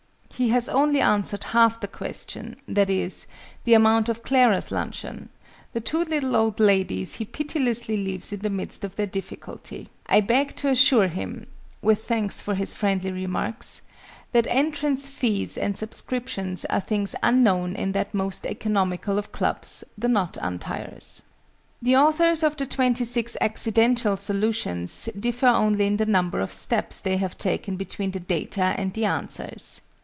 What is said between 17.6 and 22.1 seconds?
in that most economical of clubs, "The Knot Untiers." The